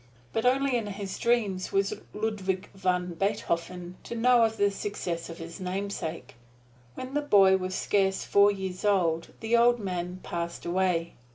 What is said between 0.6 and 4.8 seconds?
in his dreams was Ludvig van Biethofen to know of the